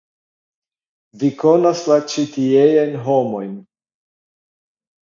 [1.23, 3.57] Vi konas la ĉi-tieajn homojn.